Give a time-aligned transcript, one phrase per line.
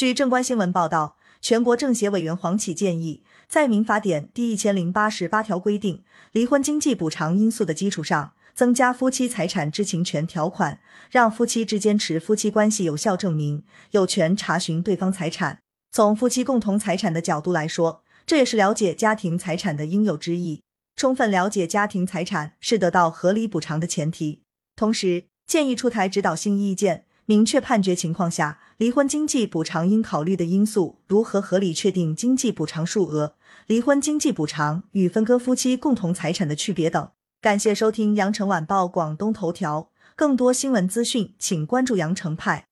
[0.00, 15.58] 据正观新闻报道，全国政协委员黄启建议，在民法典第一千零八十八条规定离婚经济补偿因素的基础上，增加夫妻财产知情权条款，让夫妻之间持夫妻关系有效证明，有权查询对方财产。
[15.92, 20.62] 从夫妻共同财产的角度来说，这也是了解家庭财产的应有之义。
[20.96, 24.40] 充分了解家庭财产是得到合理补偿的前提。
[24.74, 27.04] 同时，建议出台指导性意见。
[27.30, 33.36] 明确判决情况下，离婚经济补偿应考虑的因素，如何合理确定经济补偿数额、
[33.68, 37.08] 离婚经济补偿与分割夫妻共同财产的区别等。
[37.40, 42.66] 感谢收听羊城晚报广东头条，更多新闻资讯，请关注羊城派。